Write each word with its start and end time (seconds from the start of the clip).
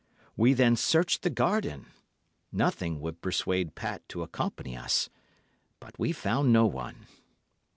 We 0.35 0.53
then 0.53 0.75
searched 0.77 1.21
the 1.21 1.29
garden 1.29 1.91
(nothing 2.51 2.99
would 3.01 3.21
persuade 3.21 3.75
Pat 3.75 4.01
to 4.09 4.23
accompany 4.23 4.75
us), 4.75 5.11
but 5.79 5.99
we 5.99 6.11
found 6.11 6.51
no 6.51 6.65
one. 6.65 7.05